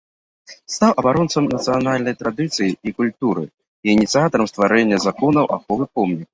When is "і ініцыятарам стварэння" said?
3.47-4.97